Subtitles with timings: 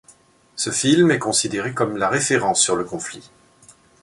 [0.55, 3.29] Ce film, est considéré comme la référence sur le conflit.